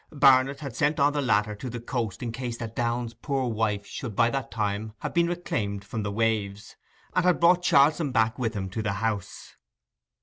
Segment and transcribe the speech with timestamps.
[0.11, 3.85] Barnet had sent on the latter to the coast in case that Downe's poor wife
[3.85, 6.75] should by that time have been reclaimed from the waves,
[7.13, 9.57] and had brought Charlson back with him to the house.